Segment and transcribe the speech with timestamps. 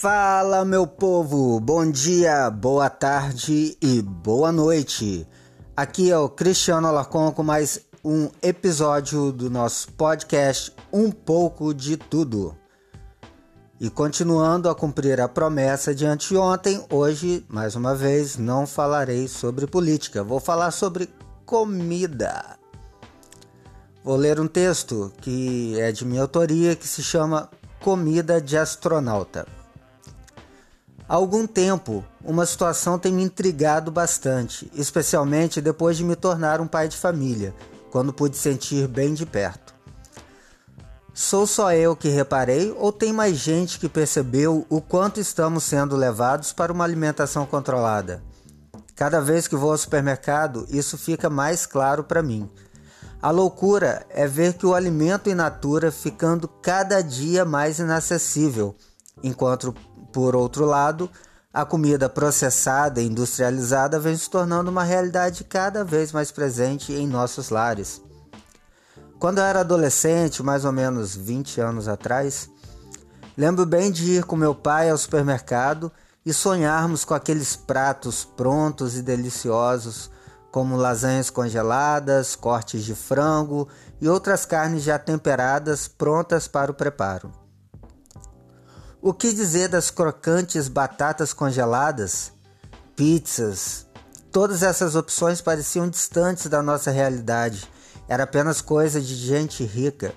[0.00, 1.58] Fala, meu povo!
[1.58, 5.26] Bom dia, boa tarde e boa noite.
[5.76, 11.96] Aqui é o Cristiano Alarcon com mais um episódio do nosso podcast Um pouco de
[11.96, 12.56] tudo.
[13.80, 19.66] E continuando a cumprir a promessa de anteontem, hoje, mais uma vez, não falarei sobre
[19.66, 21.10] política, vou falar sobre
[21.44, 22.56] comida.
[24.04, 29.57] Vou ler um texto que é de minha autoria que se chama Comida de Astronauta.
[31.08, 36.66] Há algum tempo, uma situação tem me intrigado bastante, especialmente depois de me tornar um
[36.66, 37.54] pai de família,
[37.90, 39.74] quando pude sentir bem de perto.
[41.14, 45.96] Sou só eu que reparei ou tem mais gente que percebeu o quanto estamos sendo
[45.96, 48.22] levados para uma alimentação controlada?
[48.94, 52.50] Cada vez que vou ao supermercado, isso fica mais claro para mim.
[53.22, 58.76] A loucura é ver que o alimento in natura ficando cada dia mais inacessível,
[59.22, 59.74] enquanto
[60.18, 61.08] por outro lado,
[61.54, 67.06] a comida processada e industrializada vem se tornando uma realidade cada vez mais presente em
[67.06, 68.02] nossos lares.
[69.20, 72.50] Quando eu era adolescente, mais ou menos 20 anos atrás,
[73.36, 75.92] lembro bem de ir com meu pai ao supermercado
[76.26, 80.10] e sonharmos com aqueles pratos prontos e deliciosos,
[80.50, 83.68] como lasanhas congeladas, cortes de frango
[84.00, 87.30] e outras carnes já temperadas prontas para o preparo.
[89.08, 92.30] O que dizer das crocantes batatas congeladas,
[92.94, 93.86] pizzas?
[94.30, 97.66] Todas essas opções pareciam distantes da nossa realidade.
[98.06, 100.12] Era apenas coisa de gente rica.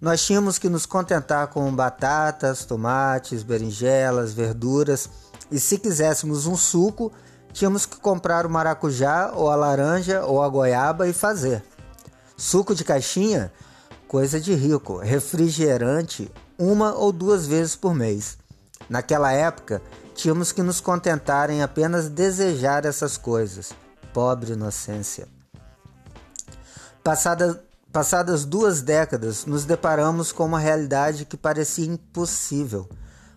[0.00, 5.10] Nós tínhamos que nos contentar com batatas, tomates, berinjelas, verduras
[5.50, 7.10] e se quiséssemos um suco,
[7.52, 11.64] tínhamos que comprar o maracujá ou a laranja ou a goiaba e fazer.
[12.36, 13.52] Suco de caixinha?
[14.12, 14.98] Coisa de rico.
[14.98, 16.30] Refrigerante?
[16.58, 18.36] uma ou duas vezes por mês.
[18.86, 19.80] Naquela época,
[20.14, 23.72] tínhamos que nos contentar em apenas desejar essas coisas.
[24.12, 25.26] Pobre inocência.
[27.02, 32.86] Passada, passadas duas décadas, nos deparamos com uma realidade que parecia impossível.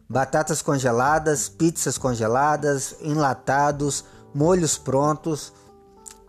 [0.09, 5.53] Batatas congeladas, pizzas congeladas, enlatados, molhos prontos,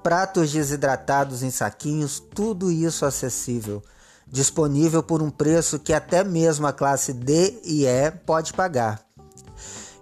[0.05, 3.83] pratos desidratados em saquinhos, tudo isso acessível
[4.27, 9.01] disponível por um preço que até mesmo a classe D e E pode pagar.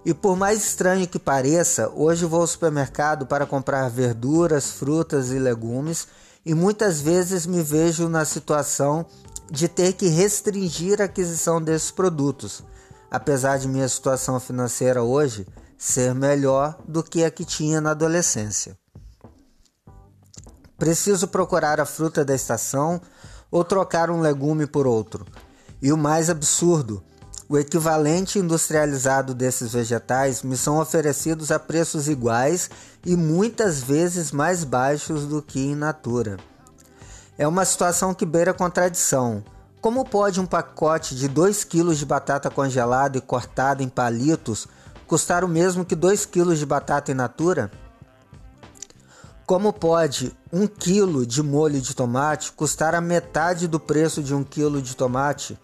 [0.04, 5.38] E por mais estranho que pareça, hoje vou ao supermercado para comprar verduras, frutas e
[5.38, 6.06] legumes
[6.44, 9.06] e muitas vezes me vejo na situação
[9.50, 12.62] de ter que restringir a aquisição desses produtos,
[13.10, 15.46] apesar de minha situação financeira hoje
[15.78, 18.76] ser melhor do que a que tinha na adolescência.
[20.76, 23.00] Preciso procurar a fruta da estação
[23.54, 25.24] ou trocar um legume por outro.
[25.80, 27.00] E o mais absurdo,
[27.48, 32.68] o equivalente industrializado desses vegetais me são oferecidos a preços iguais
[33.06, 36.36] e muitas vezes mais baixos do que in natura.
[37.38, 39.44] É uma situação que beira contradição.
[39.80, 44.66] Como pode um pacote de 2 kg de batata congelada e cortada em palitos
[45.06, 47.70] custar o mesmo que 2 kg de batata in natura?
[49.46, 54.42] Como pode um quilo de molho de tomate custar a metade do preço de um
[54.42, 55.58] quilo de tomate?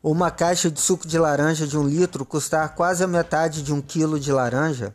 [0.00, 3.80] Uma caixa de suco de laranja de um litro custar quase a metade de um
[3.80, 4.94] quilo de laranja?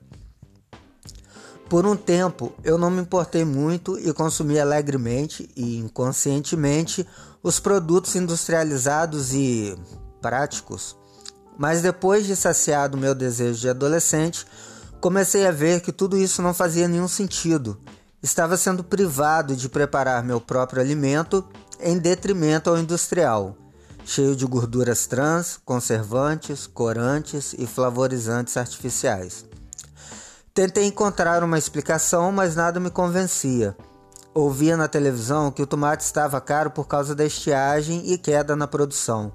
[1.70, 7.06] Por um tempo eu não me importei muito e consumi alegremente e inconscientemente
[7.44, 9.78] os produtos industrializados e
[10.22, 10.96] práticos.
[11.58, 14.46] Mas depois de saciado meu desejo de adolescente,
[15.00, 17.80] comecei a ver que tudo isso não fazia nenhum sentido
[18.22, 21.46] estava sendo privado de preparar meu próprio alimento
[21.80, 23.56] em detrimento ao industrial,
[24.04, 29.46] cheio de gorduras trans, conservantes, corantes e flavorizantes artificiais.
[30.54, 33.78] Tentei encontrar uma explicação, mas nada me convencia.
[34.34, 38.68] Ouvia na televisão que o tomate estava caro por causa da estiagem e queda na
[38.68, 39.32] produção.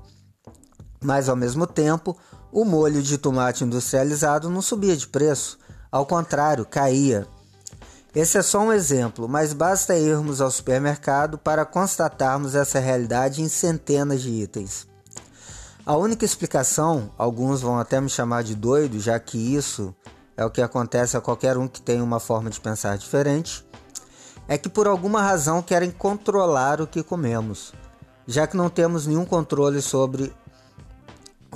[1.01, 2.17] Mas ao mesmo tempo,
[2.53, 5.59] o molho de tomate industrializado não subia de preço,
[5.91, 7.27] ao contrário, caía.
[8.15, 13.49] Esse é só um exemplo, mas basta irmos ao supermercado para constatarmos essa realidade em
[13.49, 14.87] centenas de itens.
[15.87, 19.95] A única explicação, alguns vão até me chamar de doido, já que isso
[20.37, 23.67] é o que acontece a qualquer um que tem uma forma de pensar diferente,
[24.47, 27.73] é que por alguma razão querem controlar o que comemos,
[28.27, 30.33] já que não temos nenhum controle sobre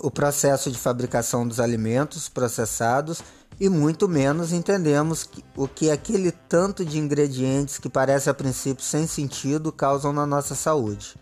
[0.03, 3.23] o processo de fabricação dos alimentos processados
[3.59, 9.07] e muito menos entendemos o que aquele tanto de ingredientes que parece a princípio sem
[9.07, 11.15] sentido causam na nossa saúde.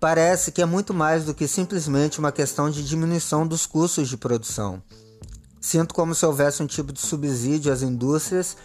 [0.00, 4.16] parece que é muito mais do que simplesmente uma questão de diminuição dos custos de
[4.16, 4.82] produção.
[5.60, 8.56] Sinto como se houvesse um tipo de subsídio às indústrias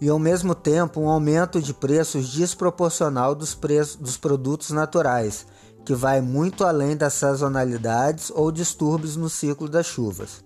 [0.00, 5.46] e, ao mesmo tempo, um aumento de preços desproporcional dos, preços, dos produtos naturais,
[5.90, 10.44] que vai muito além das sazonalidades ou distúrbios no ciclo das chuvas.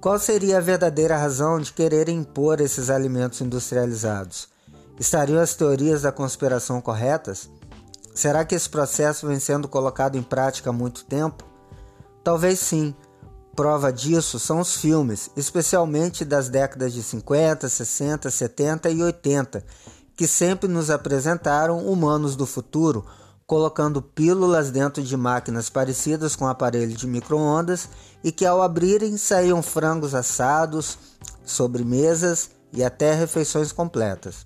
[0.00, 4.48] Qual seria a verdadeira razão de querer impor esses alimentos industrializados?
[4.98, 7.48] Estariam as teorias da conspiração corretas?
[8.12, 11.44] Será que esse processo vem sendo colocado em prática há muito tempo?
[12.24, 12.92] Talvez sim.
[13.54, 19.64] Prova disso são os filmes, especialmente das décadas de 50, 60, 70 e 80,
[20.16, 23.06] que sempre nos apresentaram humanos do futuro
[23.46, 27.88] colocando pílulas dentro de máquinas parecidas com aparelhos de micro-ondas
[28.22, 30.98] e que ao abrirem saíam frangos assados,
[31.44, 34.42] sobremesas e até refeições completas.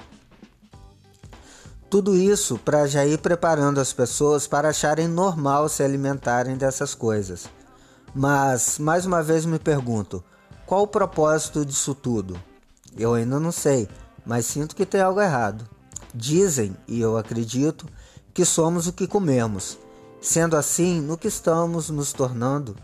[1.89, 7.47] Tudo isso para já ir preparando as pessoas para acharem normal se alimentarem dessas coisas.
[8.13, 10.25] Mas, mais uma vez me pergunto,
[10.67, 12.41] qual o propósito disso tudo?
[12.99, 13.89] Eu ainda não sei,
[14.25, 15.69] mas sinto que tem algo errado.
[16.13, 17.87] Dizem, e eu acredito,
[18.37, 19.79] que somos o que comemos.
[20.21, 22.77] Sendo assim, no que estamos nos tornando?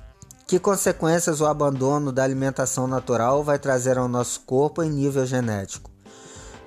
[0.46, 5.90] Que consequências o abandono da alimentação natural vai trazer ao nosso corpo em nível genético?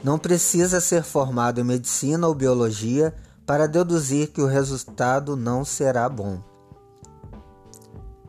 [0.03, 3.11] Não precisa ser formado em medicina ou biologia
[3.43, 6.39] para deduzir que o resultado não será bom.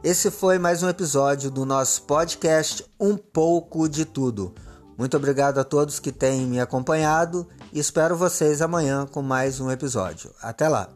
[0.02, 4.54] Esse foi mais um episódio do nosso podcast Um pouco de tudo.
[4.96, 7.46] Muito obrigado a todos que têm me acompanhado
[7.76, 10.32] e espero vocês amanhã com mais um episódio.
[10.40, 10.88] Até lá!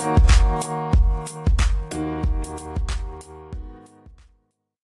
[0.00, 0.37] Thank